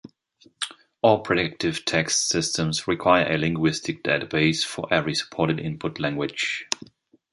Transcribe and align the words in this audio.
All 1.03 1.19
predictive 1.19 1.85
text 1.85 2.27
systems 2.27 2.87
require 2.87 3.31
a 3.31 3.37
linguistic 3.37 4.01
database 4.03 4.65
for 4.65 4.91
every 4.91 5.13
supported 5.13 5.59
input 5.59 5.99
language. 5.99 6.65